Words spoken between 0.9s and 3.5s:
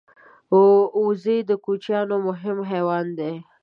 وزې د کوچیانو مهم حیوان دی